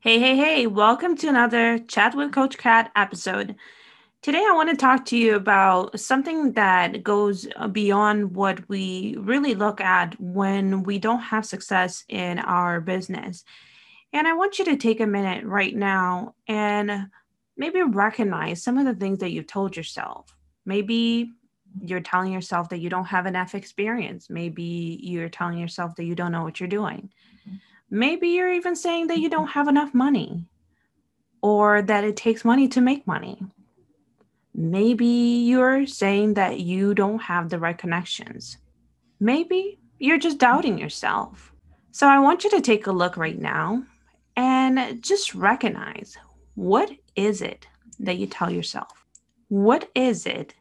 Hey, 0.00 0.20
hey, 0.20 0.36
hey, 0.36 0.66
welcome 0.68 1.16
to 1.16 1.26
another 1.26 1.80
Chat 1.80 2.14
with 2.14 2.30
Coach 2.30 2.56
Kat 2.56 2.92
episode. 2.94 3.56
Today, 4.22 4.46
I 4.48 4.54
want 4.54 4.70
to 4.70 4.76
talk 4.76 5.04
to 5.06 5.16
you 5.16 5.34
about 5.34 5.98
something 5.98 6.52
that 6.52 7.02
goes 7.02 7.48
uh, 7.56 7.66
beyond 7.66 8.36
what 8.36 8.68
we 8.68 9.16
really 9.18 9.56
look 9.56 9.80
at 9.80 10.14
when 10.20 10.84
we 10.84 11.00
don't 11.00 11.18
have 11.18 11.44
success 11.44 12.04
in 12.08 12.38
our 12.38 12.80
business. 12.80 13.42
And 14.12 14.28
I 14.28 14.34
want 14.34 14.60
you 14.60 14.64
to 14.66 14.76
take 14.76 15.00
a 15.00 15.06
minute 15.06 15.44
right 15.44 15.74
now 15.74 16.36
and 16.46 17.08
maybe 17.56 17.82
recognize 17.82 18.62
some 18.62 18.78
of 18.78 18.86
the 18.86 18.94
things 18.94 19.18
that 19.18 19.32
you've 19.32 19.48
told 19.48 19.76
yourself. 19.76 20.32
Maybe 20.64 21.32
you're 21.82 21.98
telling 21.98 22.32
yourself 22.32 22.68
that 22.68 22.78
you 22.78 22.88
don't 22.88 23.06
have 23.06 23.26
enough 23.26 23.56
experience. 23.56 24.30
Maybe 24.30 25.00
you're 25.02 25.28
telling 25.28 25.58
yourself 25.58 25.96
that 25.96 26.04
you 26.04 26.14
don't 26.14 26.30
know 26.30 26.44
what 26.44 26.60
you're 26.60 26.68
doing. 26.68 27.10
Mm-hmm. 27.48 27.56
Maybe 27.90 28.28
you're 28.28 28.52
even 28.52 28.76
saying 28.76 29.06
that 29.08 29.18
you 29.18 29.28
don't 29.28 29.46
mm-hmm. 29.46 29.52
have 29.52 29.68
enough 29.68 29.94
money 29.94 30.44
or 31.42 31.82
that 31.82 32.04
it 32.04 32.16
takes 32.16 32.44
money 32.44 32.68
to 32.68 32.80
make 32.80 33.06
money. 33.06 33.40
Maybe 34.54 35.06
you're 35.06 35.86
saying 35.86 36.34
that 36.34 36.60
you 36.60 36.94
don't 36.94 37.20
have 37.20 37.48
the 37.48 37.58
right 37.58 37.78
connections. 37.78 38.58
Maybe 39.20 39.78
you're 39.98 40.18
just 40.18 40.38
doubting 40.38 40.72
mm-hmm. 40.74 40.82
yourself. 40.82 41.52
So 41.92 42.06
I 42.06 42.18
want 42.18 42.44
you 42.44 42.50
to 42.50 42.60
take 42.60 42.86
a 42.86 42.92
look 42.92 43.16
right 43.16 43.38
now 43.38 43.84
and 44.36 45.02
just 45.02 45.34
recognize 45.34 46.16
what 46.54 46.90
is 47.16 47.40
it 47.42 47.66
that 48.00 48.18
you 48.18 48.26
tell 48.26 48.50
yourself? 48.50 49.04
What 49.48 49.90
is 49.94 50.26
it 50.26 50.54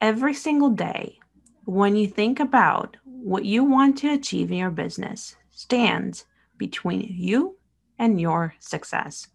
every 0.00 0.34
single 0.34 0.70
day 0.70 1.18
when 1.64 1.96
you 1.96 2.06
think 2.06 2.40
about 2.40 2.96
what 3.04 3.44
you 3.44 3.62
want 3.64 3.98
to 3.98 4.12
achieve 4.12 4.50
in 4.50 4.58
your 4.58 4.70
business 4.70 5.36
stands 5.50 6.24
between 6.58 7.00
you 7.08 7.56
and 7.98 8.20
your 8.20 8.54
success. 8.58 9.28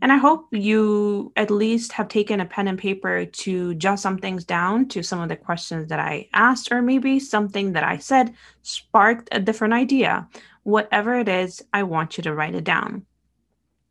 And 0.00 0.12
I 0.12 0.16
hope 0.16 0.46
you 0.52 1.32
at 1.34 1.50
least 1.50 1.92
have 1.92 2.08
taken 2.08 2.40
a 2.40 2.46
pen 2.46 2.68
and 2.68 2.78
paper 2.78 3.24
to 3.24 3.74
jot 3.74 3.98
some 3.98 4.18
things 4.18 4.44
down 4.44 4.86
to 4.88 5.02
some 5.02 5.20
of 5.20 5.28
the 5.28 5.36
questions 5.36 5.88
that 5.88 5.98
I 5.98 6.28
asked, 6.32 6.70
or 6.70 6.82
maybe 6.82 7.18
something 7.18 7.72
that 7.72 7.82
I 7.82 7.98
said 7.98 8.34
sparked 8.62 9.28
a 9.32 9.40
different 9.40 9.74
idea. 9.74 10.28
Whatever 10.62 11.18
it 11.18 11.28
is, 11.28 11.62
I 11.72 11.82
want 11.82 12.16
you 12.16 12.22
to 12.22 12.34
write 12.34 12.54
it 12.54 12.64
down. 12.64 13.06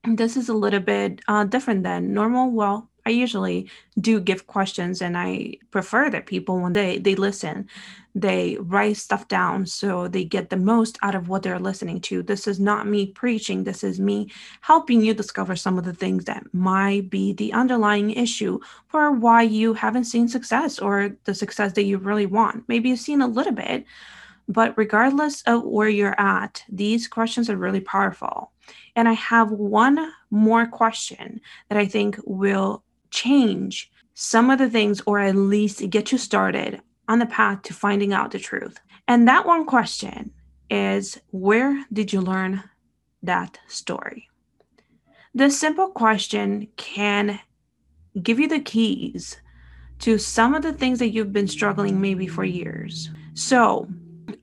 This 0.06 0.38
is 0.38 0.48
a 0.48 0.54
little 0.54 0.80
bit 0.80 1.20
uh, 1.28 1.44
different 1.44 1.84
than 1.84 2.14
normal. 2.14 2.52
Well, 2.52 2.90
I 3.08 3.12
usually 3.12 3.70
do 4.02 4.20
give 4.20 4.48
questions 4.48 5.02
and 5.02 5.18
I 5.18 5.54
prefer 5.72 6.10
that 6.10 6.26
people 6.26 6.60
when 6.62 6.74
they 6.74 6.98
they 6.98 7.16
listen 7.16 7.68
they 8.22 8.58
write 8.60 8.98
stuff 8.98 9.28
down 9.28 9.66
so 9.66 10.08
they 10.08 10.24
get 10.24 10.50
the 10.50 10.58
most 10.58 10.98
out 11.04 11.14
of 11.14 11.30
what 11.30 11.44
they're 11.44 11.60
listening 11.60 12.02
to. 12.02 12.24
This 12.24 12.48
is 12.48 12.60
not 12.60 12.88
me 12.88 13.06
preaching, 13.06 13.64
this 13.64 13.84
is 13.84 14.00
me 14.00 14.32
helping 14.62 15.02
you 15.02 15.14
discover 15.14 15.56
some 15.56 15.78
of 15.78 15.86
the 15.86 15.94
things 15.94 16.26
that 16.26 16.52
might 16.54 17.10
be 17.10 17.34
the 17.34 17.54
underlying 17.54 18.12
issue 18.12 18.60
for 18.88 19.12
why 19.12 19.44
you 19.44 19.74
haven't 19.74 20.06
seen 20.06 20.28
success 20.28 20.80
or 20.80 21.16
the 21.26 21.36
success 21.36 21.74
that 21.74 21.84
you 21.84 22.00
really 22.00 22.26
want. 22.26 22.64
Maybe 22.68 22.90
you've 22.90 23.00
seen 23.00 23.22
a 23.22 23.28
little 23.28 23.54
bit, 23.54 23.86
but 24.48 24.76
regardless 24.78 25.44
of 25.44 25.64
where 25.64 25.90
you're 25.90 26.20
at, 26.20 26.64
these 26.70 27.08
questions 27.08 27.50
are 27.50 27.58
really 27.58 27.82
powerful. 27.82 28.52
And 28.96 29.08
I 29.08 29.14
have 29.14 29.52
one 29.52 30.12
more 30.32 30.66
question 30.66 31.40
that 31.70 31.78
I 31.78 31.86
think 31.86 32.20
will 32.26 32.84
change 33.12 33.92
some 34.14 34.50
of 34.50 34.60
the 34.60 34.70
things 34.70 35.02
or 35.06 35.20
at 35.20 35.36
least 35.36 35.90
get 35.90 36.12
you 36.12 36.18
started 36.18 36.82
on 37.08 37.20
the 37.20 37.26
path 37.26 37.62
to 37.64 37.74
finding 37.74 38.14
out 38.14 38.32
the 38.32 38.40
truth. 38.40 38.80
And 39.08 39.28
that 39.28 39.46
one 39.46 39.66
question 39.66 40.32
is 40.70 41.20
where 41.32 41.86
did 41.94 42.12
you 42.12 42.22
learn 42.22 42.64
that 43.24 43.60
story? 43.68 44.28
This 45.34 45.60
simple 45.60 45.90
question 45.90 46.68
can 46.78 47.40
give 48.22 48.40
you 48.40 48.48
the 48.48 48.60
keys 48.60 49.38
to 50.00 50.18
some 50.18 50.54
of 50.54 50.64
the 50.64 50.74
things 50.74 51.00
that 51.00 51.10
you've 51.10 51.34
been 51.34 51.48
struggling 51.48 52.02
maybe 52.02 52.28
for 52.28 52.44
years. 52.44 53.10
So, 53.34 53.88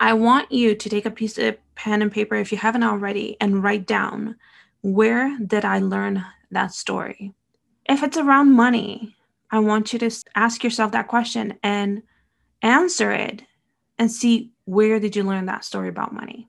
I 0.00 0.14
want 0.14 0.50
you 0.50 0.74
to 0.74 0.88
take 0.88 1.06
a 1.06 1.10
piece 1.10 1.38
of 1.38 1.56
pen 1.74 2.02
and 2.02 2.10
paper 2.10 2.36
if 2.36 2.50
you 2.52 2.58
haven't 2.58 2.82
already 2.82 3.36
and 3.40 3.62
write 3.62 3.86
down 3.86 4.36
where 4.82 5.36
did 5.38 5.64
I 5.64 5.78
learn 5.78 6.24
that 6.50 6.72
story? 6.72 7.32
If 7.86 8.02
it's 8.02 8.16
around 8.16 8.52
money, 8.52 9.14
I 9.50 9.58
want 9.58 9.92
you 9.92 9.98
to 10.00 10.10
ask 10.34 10.64
yourself 10.64 10.92
that 10.92 11.08
question 11.08 11.58
and 11.62 12.02
answer 12.62 13.12
it 13.12 13.42
and 13.98 14.10
see 14.10 14.50
where 14.64 14.98
did 14.98 15.14
you 15.14 15.22
learn 15.22 15.46
that 15.46 15.64
story 15.64 15.88
about 15.88 16.14
money. 16.14 16.48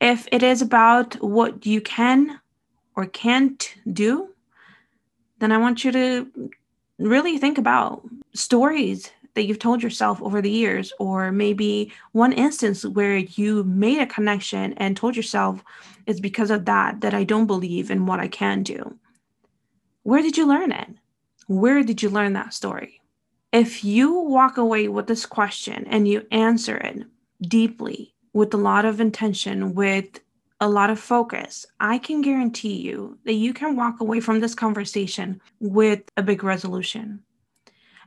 If 0.00 0.26
it 0.32 0.42
is 0.42 0.60
about 0.60 1.14
what 1.22 1.64
you 1.64 1.80
can 1.80 2.40
or 2.96 3.06
can't 3.06 3.74
do, 3.92 4.28
then 5.38 5.52
I 5.52 5.58
want 5.58 5.84
you 5.84 5.92
to 5.92 6.50
really 6.98 7.38
think 7.38 7.58
about 7.58 8.02
stories 8.34 9.10
that 9.34 9.46
you've 9.46 9.58
told 9.58 9.82
yourself 9.82 10.22
over 10.22 10.40
the 10.40 10.50
years, 10.50 10.92
or 11.00 11.32
maybe 11.32 11.92
one 12.12 12.32
instance 12.32 12.84
where 12.84 13.16
you 13.16 13.64
made 13.64 14.00
a 14.00 14.06
connection 14.06 14.72
and 14.74 14.96
told 14.96 15.16
yourself 15.16 15.64
it's 16.06 16.20
because 16.20 16.50
of 16.50 16.66
that 16.66 17.00
that 17.00 17.14
I 17.14 17.24
don't 17.24 17.46
believe 17.46 17.90
in 17.90 18.06
what 18.06 18.20
I 18.20 18.28
can 18.28 18.62
do. 18.62 18.96
Where 20.04 20.22
did 20.22 20.36
you 20.36 20.46
learn 20.46 20.70
it? 20.70 20.88
Where 21.48 21.82
did 21.82 22.02
you 22.02 22.08
learn 22.08 22.32
that 22.34 22.54
story? 22.54 23.00
if 23.54 23.84
you 23.84 24.12
walk 24.12 24.56
away 24.56 24.88
with 24.88 25.06
this 25.06 25.24
question 25.24 25.86
and 25.86 26.08
you 26.08 26.26
answer 26.32 26.76
it 26.76 27.04
deeply 27.40 28.12
with 28.32 28.52
a 28.52 28.56
lot 28.56 28.84
of 28.84 29.00
intention, 29.00 29.74
with 29.74 30.18
a 30.60 30.68
lot 30.68 30.90
of 30.90 30.98
focus, 30.98 31.64
I 31.78 31.98
can 31.98 32.20
guarantee 32.20 32.74
you 32.74 33.16
that 33.24 33.34
you 33.34 33.54
can 33.54 33.76
walk 33.76 34.00
away 34.00 34.18
from 34.18 34.40
this 34.40 34.56
conversation 34.56 35.40
with 35.60 36.00
a 36.16 36.22
big 36.22 36.42
resolution. 36.42 37.22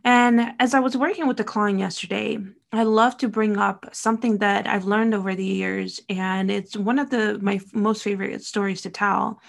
And 0.04 0.52
as 0.60 0.74
I 0.74 0.82
was 0.82 0.98
working 0.98 1.28
with 1.28 1.38
the 1.38 1.46
client 1.46 1.80
yesterday, 1.80 2.40
I 2.74 2.84
love 2.84 3.16
to 3.20 3.30
bring 3.30 3.56
up 3.56 3.86
something 3.94 4.40
that 4.40 4.68
I've 4.68 4.86
learned 4.86 5.14
over 5.14 5.34
the 5.34 5.46
years, 5.46 6.02
and 6.10 6.52
it's 6.52 6.76
one 6.76 7.00
of 7.00 7.10
the 7.10 7.40
my 7.42 7.62
most 7.72 8.04
favorite 8.04 8.44
stories 8.44 8.82
to 8.82 8.90
tell, 8.90 9.40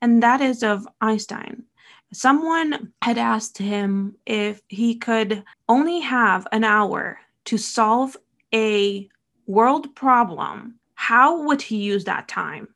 and 0.00 0.22
that 0.22 0.40
is 0.40 0.62
of 0.62 0.88
Einstein. 1.02 1.64
Someone 2.12 2.92
had 3.00 3.16
asked 3.16 3.56
him 3.56 4.16
if 4.26 4.60
he 4.68 4.96
could 4.96 5.44
only 5.68 6.00
have 6.00 6.46
an 6.52 6.62
hour 6.62 7.18
to 7.46 7.56
solve 7.56 8.16
a 8.54 9.08
world 9.46 9.94
problem, 9.94 10.78
how 10.94 11.42
would 11.44 11.62
he 11.62 11.78
use 11.78 12.04
that 12.04 12.28
time? 12.28 12.68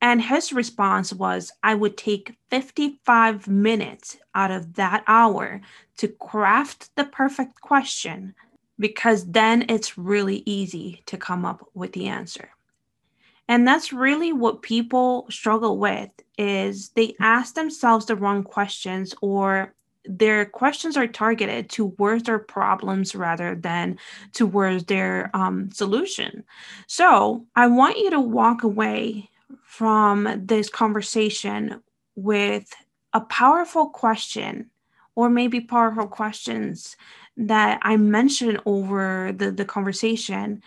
And 0.00 0.22
his 0.22 0.52
response 0.52 1.12
was, 1.12 1.52
I 1.62 1.74
would 1.74 1.96
take 1.96 2.36
55 2.50 3.48
minutes 3.48 4.16
out 4.34 4.50
of 4.50 4.74
that 4.74 5.04
hour 5.06 5.60
to 5.98 6.08
craft 6.08 6.90
the 6.96 7.04
perfect 7.04 7.60
question 7.60 8.34
because 8.78 9.26
then 9.26 9.66
it's 9.68 9.98
really 9.98 10.42
easy 10.46 11.02
to 11.06 11.16
come 11.16 11.44
up 11.44 11.68
with 11.74 11.92
the 11.92 12.06
answer. 12.06 12.50
And 13.48 13.66
that's 13.66 13.92
really 13.92 14.32
what 14.32 14.62
people 14.62 15.26
struggle 15.30 15.78
with 15.78 16.10
is 16.36 16.90
they 16.90 17.14
ask 17.20 17.54
themselves 17.54 18.06
the 18.06 18.16
wrong 18.16 18.44
questions 18.44 19.14
or 19.22 19.74
their 20.04 20.46
questions 20.46 20.96
are 20.96 21.06
targeted 21.06 21.68
towards 21.68 22.24
their 22.24 22.38
problems 22.38 23.14
rather 23.14 23.54
than 23.54 23.98
towards 24.32 24.84
their 24.84 25.30
um, 25.34 25.70
solution. 25.72 26.44
So 26.86 27.46
I 27.56 27.66
want 27.66 27.98
you 27.98 28.10
to 28.10 28.20
walk 28.20 28.62
away 28.62 29.28
from 29.64 30.46
this 30.46 30.68
conversation 30.70 31.82
with 32.16 32.72
a 33.12 33.20
powerful 33.20 33.88
question 33.90 34.70
or 35.14 35.28
maybe 35.28 35.60
powerful 35.60 36.06
questions 36.06 36.96
that 37.36 37.78
I 37.82 37.96
mentioned 37.96 38.60
over 38.66 39.32
the, 39.36 39.50
the 39.50 39.64
conversation 39.64 40.62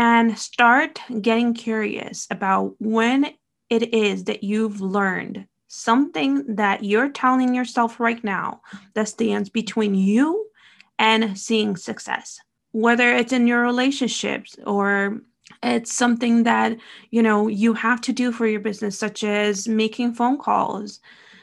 and 0.00 0.38
start 0.38 0.98
getting 1.20 1.52
curious 1.52 2.26
about 2.30 2.74
when 2.78 3.34
it 3.68 3.92
is 3.92 4.24
that 4.24 4.42
you've 4.42 4.80
learned 4.80 5.46
something 5.68 6.56
that 6.56 6.82
you're 6.82 7.10
telling 7.10 7.54
yourself 7.54 8.00
right 8.00 8.24
now 8.24 8.62
that 8.94 9.10
stands 9.10 9.50
between 9.50 9.94
you 9.94 10.46
and 10.98 11.38
seeing 11.38 11.76
success. 11.76 12.40
Whether 12.72 13.14
it's 13.14 13.34
in 13.34 13.46
your 13.46 13.60
relationships 13.60 14.56
or 14.66 15.20
it's 15.62 15.92
something 15.92 16.44
that 16.44 16.78
you 17.10 17.22
know 17.22 17.48
you 17.48 17.74
have 17.74 18.00
to 18.02 18.12
do 18.12 18.32
for 18.32 18.46
your 18.46 18.60
business 18.60 18.98
such 18.98 19.22
as 19.22 19.68
making 19.68 20.14
phone 20.14 20.38
calls. 20.38 21.00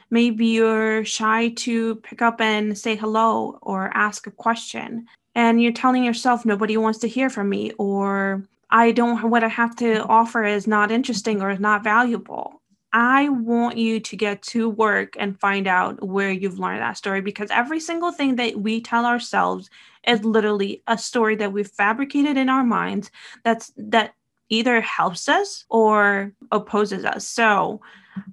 Maybe 0.09 0.47
you're 0.47 1.05
shy 1.05 1.49
to 1.57 1.97
pick 1.97 2.23
up 2.23 2.41
and 2.41 2.75
say 2.75 2.95
hello 2.95 3.59
or 3.61 3.91
ask 3.93 4.25
a 4.25 4.31
question 4.31 5.05
and 5.37 5.61
you're 5.61 5.71
telling 5.71 6.03
yourself 6.03 6.45
nobody 6.45 6.75
wants 6.77 6.97
to 6.97 7.07
hear 7.07 7.29
from 7.29 7.47
me 7.47 7.71
or 7.77 8.43
I 8.71 8.91
don't 8.91 9.29
what 9.29 9.43
I 9.43 9.47
have 9.47 9.75
to 9.77 10.03
offer 10.03 10.43
is 10.43 10.65
not 10.67 10.91
interesting 10.91 11.41
or 11.41 11.51
is 11.51 11.59
not 11.59 11.83
valuable. 11.83 12.61
I 12.91 13.29
want 13.29 13.77
you 13.77 13.99
to 13.99 14.15
get 14.15 14.41
to 14.43 14.67
work 14.67 15.15
and 15.19 15.39
find 15.39 15.67
out 15.67 16.03
where 16.03 16.31
you've 16.31 16.57
learned 16.57 16.81
that 16.81 16.97
story 16.97 17.21
because 17.21 17.51
every 17.51 17.79
single 17.79 18.11
thing 18.11 18.35
that 18.37 18.57
we 18.57 18.81
tell 18.81 19.05
ourselves 19.05 19.69
is 20.07 20.25
literally 20.25 20.81
a 20.87 20.97
story 20.97 21.35
that 21.35 21.53
we've 21.53 21.69
fabricated 21.69 22.35
in 22.35 22.49
our 22.49 22.63
minds 22.63 23.11
that's 23.43 23.71
that 23.77 24.15
either 24.49 24.81
helps 24.81 25.29
us 25.29 25.65
or 25.69 26.33
opposes 26.51 27.05
us. 27.05 27.27
So 27.27 27.79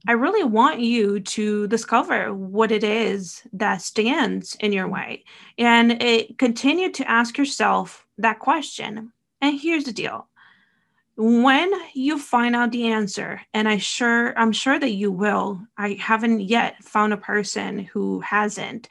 I 0.06 0.12
really 0.12 0.44
want 0.44 0.80
you 0.80 1.20
to 1.20 1.66
discover 1.68 2.32
what 2.32 2.72
it 2.72 2.84
is 2.84 3.42
that 3.52 3.82
stands 3.82 4.56
in 4.60 4.72
your 4.72 4.88
way 4.88 5.24
and 5.58 6.02
it, 6.02 6.38
continue 6.38 6.90
to 6.92 7.10
ask 7.10 7.38
yourself 7.38 8.06
that 8.18 8.38
question. 8.38 9.12
And 9.40 9.58
here's 9.58 9.84
the 9.84 9.92
deal 9.92 10.28
when 11.16 11.72
you 11.94 12.18
find 12.18 12.56
out 12.56 12.72
the 12.72 12.88
answer 12.88 13.40
and 13.52 13.68
i 13.68 13.76
sure 13.78 14.36
i'm 14.36 14.50
sure 14.50 14.80
that 14.80 14.94
you 14.94 15.12
will 15.12 15.60
i 15.78 15.92
haven't 15.92 16.40
yet 16.40 16.82
found 16.82 17.12
a 17.12 17.16
person 17.16 17.78
who 17.78 18.18
hasn't 18.18 18.88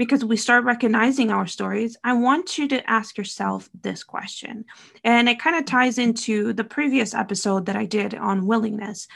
because 0.00 0.24
we 0.24 0.36
start 0.36 0.64
recognizing 0.64 1.30
our 1.30 1.46
stories 1.46 1.96
i 2.04 2.12
want 2.12 2.56
you 2.56 2.66
to 2.66 2.90
ask 2.90 3.18
yourself 3.18 3.68
this 3.82 4.02
question 4.02 4.64
and 5.04 5.28
it 5.28 5.38
kind 5.38 5.56
of 5.56 5.66
ties 5.66 5.98
into 5.98 6.54
the 6.54 6.64
previous 6.64 7.12
episode 7.12 7.66
that 7.66 7.76
i 7.76 7.84
did 7.84 8.14
on 8.14 8.46
willingness 8.46 9.06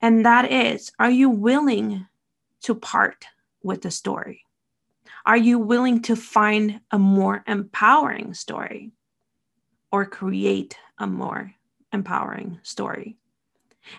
and 0.00 0.24
that 0.24 0.50
is 0.52 0.92
are 1.00 1.10
you 1.10 1.28
willing 1.28 2.06
to 2.62 2.74
part 2.74 3.26
with 3.64 3.82
the 3.82 3.90
story 3.90 4.44
are 5.26 5.36
you 5.36 5.58
willing 5.58 6.00
to 6.00 6.14
find 6.14 6.80
a 6.92 6.98
more 6.98 7.42
empowering 7.48 8.32
story 8.32 8.92
or 9.92 10.06
create 10.06 10.76
a 10.98 11.06
more 11.06 11.52
empowering 11.92 12.58
story. 12.62 13.16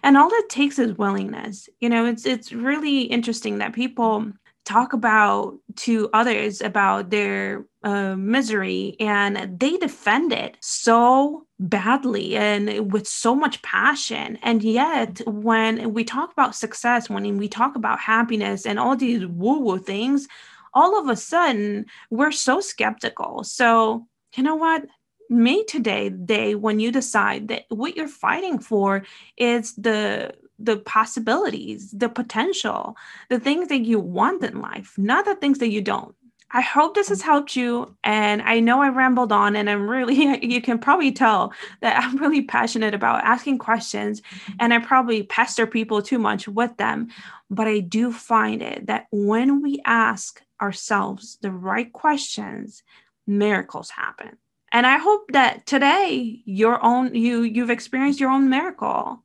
And 0.03 0.15
all 0.15 0.29
it 0.31 0.49
takes 0.49 0.79
is 0.79 0.97
willingness. 0.97 1.67
You 1.79 1.89
know, 1.89 2.05
it's 2.05 2.25
it's 2.25 2.53
really 2.53 3.01
interesting 3.01 3.57
that 3.57 3.73
people 3.73 4.31
talk 4.65 4.93
about 4.93 5.57
to 5.75 6.09
others 6.13 6.61
about 6.61 7.09
their 7.09 7.65
uh, 7.83 8.15
misery 8.15 8.95
and 8.99 9.59
they 9.59 9.77
defend 9.77 10.31
it 10.31 10.55
so 10.59 11.45
badly 11.59 12.35
and 12.35 12.91
with 12.91 13.07
so 13.07 13.35
much 13.35 13.61
passion. 13.63 14.37
And 14.43 14.61
yet 14.61 15.21
when 15.25 15.93
we 15.93 16.03
talk 16.03 16.31
about 16.31 16.55
success 16.55 17.09
when 17.09 17.37
we 17.37 17.47
talk 17.47 17.75
about 17.75 17.99
happiness 17.99 18.65
and 18.65 18.79
all 18.79 18.95
these 18.95 19.25
woo 19.25 19.59
woo 19.59 19.79
things 19.79 20.27
all 20.73 20.99
of 20.99 21.09
a 21.09 21.15
sudden 21.15 21.85
we're 22.09 22.31
so 22.31 22.61
skeptical. 22.61 23.43
So 23.43 24.05
you 24.35 24.43
know 24.43 24.55
what? 24.55 24.85
May 25.29 25.63
today 25.63 26.09
day 26.09 26.55
when 26.55 26.79
you 26.79 26.91
decide 26.91 27.47
that 27.47 27.63
what 27.69 27.95
you're 27.95 28.07
fighting 28.07 28.59
for 28.59 29.03
is 29.37 29.73
the 29.75 30.33
the 30.63 30.77
possibilities, 30.77 31.91
the 31.91 32.09
potential, 32.09 32.95
the 33.29 33.39
things 33.39 33.67
that 33.69 33.81
you 33.81 33.99
want 33.99 34.43
in 34.43 34.61
life, 34.61 34.93
not 34.97 35.25
the 35.25 35.35
things 35.35 35.59
that 35.59 35.69
you 35.69 35.81
don't. 35.81 36.15
I 36.53 36.61
hope 36.61 36.95
this 36.95 37.09
has 37.09 37.21
helped 37.21 37.55
you. 37.55 37.95
And 38.03 38.41
I 38.41 38.59
know 38.59 38.81
I 38.81 38.89
rambled 38.89 39.31
on, 39.31 39.55
and 39.55 39.69
I'm 39.69 39.89
really, 39.89 40.39
you 40.45 40.61
can 40.61 40.79
probably 40.79 41.11
tell 41.11 41.53
that 41.81 42.03
I'm 42.03 42.17
really 42.17 42.43
passionate 42.43 42.93
about 42.93 43.23
asking 43.23 43.57
questions, 43.59 44.21
and 44.59 44.73
I 44.73 44.79
probably 44.79 45.23
pester 45.23 45.65
people 45.65 46.01
too 46.01 46.19
much 46.19 46.47
with 46.47 46.75
them. 46.77 47.07
But 47.49 47.67
I 47.67 47.79
do 47.79 48.11
find 48.11 48.61
it 48.61 48.87
that 48.87 49.07
when 49.11 49.61
we 49.61 49.81
ask 49.85 50.41
ourselves 50.61 51.37
the 51.41 51.51
right 51.51 51.91
questions, 51.91 52.83
miracles 53.27 53.89
happen. 53.89 54.37
And 54.71 54.87
I 54.87 54.97
hope 54.97 55.31
that 55.33 55.65
today 55.65 56.41
your 56.45 56.83
own 56.83 57.13
you 57.13 57.41
you've 57.41 57.69
experienced 57.69 58.19
your 58.19 58.29
own 58.29 58.49
miracle. 58.49 59.23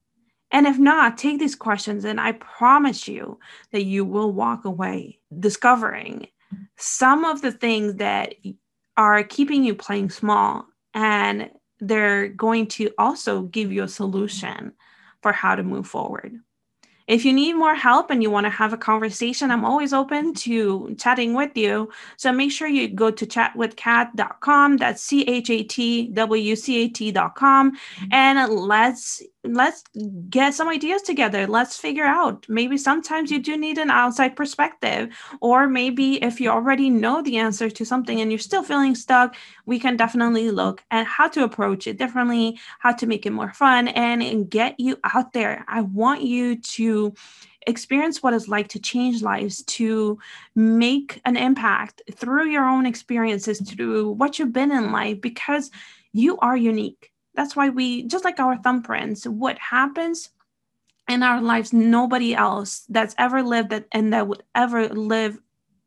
And 0.57 0.67
if 0.67 0.79
not, 0.79 1.19
take 1.19 1.39
these 1.39 1.55
questions 1.55 2.07
and 2.07 2.19
I 2.19 2.33
promise 2.33 3.07
you 3.07 3.39
that 3.73 3.85
you 3.85 4.07
will 4.07 4.33
walk 4.33 4.65
away 4.65 5.19
discovering 5.39 6.29
some 6.77 7.27
of 7.27 7.43
the 7.43 7.53
things 7.53 7.97
that 7.97 8.37
are 8.97 9.23
keeping 9.23 9.65
you 9.65 9.75
playing 9.75 10.09
small 10.09 10.65
and 10.95 11.51
they're 11.81 12.29
going 12.29 12.69
to 12.69 12.91
also 12.97 13.43
give 13.43 13.71
you 13.71 13.83
a 13.83 13.89
solution 13.89 14.73
for 15.21 15.31
how 15.31 15.57
to 15.57 15.63
move 15.63 15.87
forward. 15.87 16.41
If 17.07 17.25
you 17.25 17.33
need 17.33 17.53
more 17.53 17.75
help 17.75 18.11
and 18.11 18.21
you 18.21 18.31
want 18.31 18.47
to 18.47 18.51
have 18.51 18.73
a 18.73 18.79
conversation, 18.79 19.53
I'm 19.53 19.65
always 19.65 19.93
open 19.93 20.35
to 20.35 20.97
chatting 20.99 21.35
with 21.35 21.57
you. 21.57 21.91
So 22.17 22.33
make 22.33 22.51
sure 22.51 22.67
you 22.67 22.89
go 22.89 23.13
to 23.13 23.27
chatwithcat.com. 23.27 24.79
That's 24.79 25.03
C 25.03 25.23
H 25.23 25.51
A 25.51 25.63
T 25.63 26.09
W 26.09 26.57
C 26.57 26.85
A 26.85 26.89
T.com. 26.89 27.79
And 28.11 28.53
let's 28.53 29.23
let's 29.49 29.83
get 30.29 30.55
some 30.55 30.69
ideas 30.69 31.03
together. 31.03 31.47
Let's 31.47 31.77
figure 31.77 32.05
out. 32.05 32.47
Maybe 32.49 32.77
sometimes 32.77 33.31
you 33.31 33.39
do 33.39 33.57
need 33.57 33.79
an 33.79 33.91
outside 33.91 34.37
perspective, 34.37 35.17
or 35.41 35.69
maybe 35.69 36.23
if 36.23 36.41
you 36.41 36.51
already 36.51 36.91
know 36.91 37.23
the 37.23 37.39
answer 37.39 37.71
to 37.71 37.85
something 37.85 38.21
and 38.21 38.31
you're 38.31 38.39
still 38.39 38.63
feeling 38.63 38.95
stuck, 38.95 39.37
we 39.65 39.79
can 39.79 39.97
definitely 39.97 40.51
look 40.51 40.85
at 40.91 41.07
how 41.07 41.29
to 41.29 41.45
approach 41.45 41.87
it 41.87 41.99
differently, 41.99 42.59
how 42.79 42.93
to 42.93 43.07
make 43.07 43.27
it 43.27 43.31
more 43.31 43.53
fun, 43.53 43.89
and, 43.89 44.51
get 44.51 44.79
you 44.79 44.97
out 45.03 45.33
there. 45.33 45.65
I 45.67 45.81
want 45.81 46.23
you 46.23 46.57
to 46.57 47.15
experience 47.67 48.23
what 48.23 48.35
it's 48.35 48.49
like 48.49 48.69
to 48.69 48.79
change 48.79 49.23
lives, 49.23 49.63
to 49.65 50.19
make 50.55 51.21
an 51.25 51.37
impact 51.37 52.03
through 52.15 52.49
your 52.49 52.65
own 52.65 52.87
experiences, 52.87 53.61
through 53.61 54.13
what 54.13 54.39
you've 54.39 54.53
been 54.53 54.71
in 54.71 54.93
life, 54.93 55.21
because 55.21 55.71
you 56.13 56.39
are 56.39 56.57
unique 56.57 57.13
that's 57.37 57.55
why 57.55 57.69
we, 57.69 58.03
just 58.05 58.25
like 58.25 58.41
our 58.41 58.57
thumbprints, 58.57 59.27
what 59.27 59.59
happens 59.59 60.31
in 61.09 61.23
our 61.23 61.41
lives, 61.41 61.73
nobody 61.73 62.35
else 62.35 62.85
that's 62.89 63.15
ever 63.19 63.43
lived 63.43 63.71
that 63.71 63.87
and 63.93 64.13
that 64.13 64.27
would 64.27 64.43
ever 64.55 64.89
live 64.89 65.39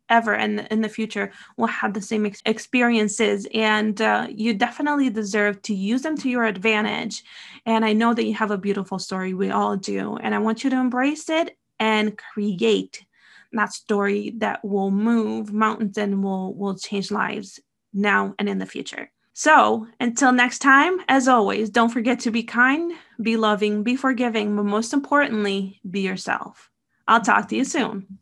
ever 0.10 0.34
in, 0.34 0.60
in 0.72 0.82
the 0.82 0.90
future 0.90 1.32
will 1.58 1.68
have 1.68 1.94
the 1.94 2.02
same 2.02 2.26
ex- 2.26 2.42
experiences. 2.46 3.48
And 3.54 4.02
uh, 4.02 4.28
you 4.30 4.54
definitely 4.54 5.10
deserve 5.10 5.62
to 5.64 5.76
use 5.76 6.02
them 6.02 6.18
to 6.18 6.30
your 6.30 6.46
advantage. 6.46 7.24
And 7.66 7.86
i 7.86 7.94
know 7.94 8.14
that 8.14 8.26
you 8.26 8.34
have 8.34 8.52
a 8.52 8.58
beautiful 8.58 9.00
story. 9.00 9.34
We 9.34 9.52
all 9.52 9.78
do. 9.78 10.18
And 10.18 10.34
i 10.34 10.40
want 10.40 10.64
you 10.64 10.70
to 10.72 10.78
embrace 10.78 11.30
it 11.30 11.58
and 11.80 12.18
create 12.18 13.06
that 13.54 13.74
story 13.74 14.34
that 14.38 14.64
will 14.64 14.92
move 14.92 15.54
mountains 15.54 15.98
and 15.98 16.24
will 16.24 16.54
will 16.54 16.76
change 16.76 17.12
lives 17.12 17.60
now 17.94 18.36
and 18.38 18.48
in 18.48 18.60
the 18.60 18.66
future 18.66 19.12
so 19.40 19.88
until 20.02 20.34
next 20.34 20.60
time, 20.60 21.00
as 21.08 21.30
always, 21.30 21.70
don't 21.70 21.88
forget 21.88 22.20
to 22.20 22.30
be 22.30 22.44
kind, 22.44 22.92
be 23.22 23.38
loving, 23.38 23.84
be 23.84 23.96
forgiving, 23.96 24.54
but 24.54 24.66
most 24.66 24.92
importantly, 24.92 25.80
be 25.90 26.02
yourself. 26.02 26.70
I'll 27.08 27.22
talk 27.22 27.48
to 27.48 27.56
you 27.56 27.64
soon. 27.64 28.18